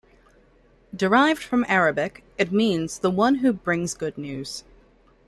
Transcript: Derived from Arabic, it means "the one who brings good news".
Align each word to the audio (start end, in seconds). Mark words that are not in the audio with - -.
Derived 0.95 1.43
from 1.43 1.63
Arabic, 1.69 2.23
it 2.39 2.51
means 2.51 2.97
"the 2.97 3.11
one 3.11 3.35
who 3.35 3.53
brings 3.53 3.93
good 3.93 4.17
news". 4.17 4.63